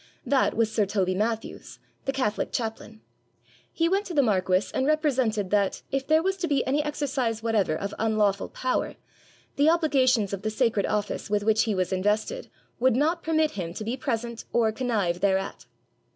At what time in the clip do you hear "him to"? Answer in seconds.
13.51-13.83